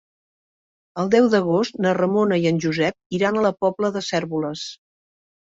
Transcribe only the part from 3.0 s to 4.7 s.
iran a la Pobla de Cérvoles.